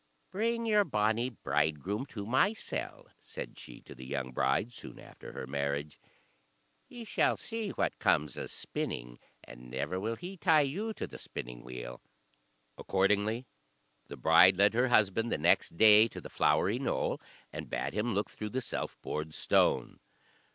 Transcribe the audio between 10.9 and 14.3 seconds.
to the spinning wheel." Accordingly the